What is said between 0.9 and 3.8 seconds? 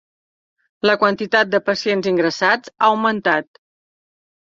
quantitat de pacients ingressats ha augmentat.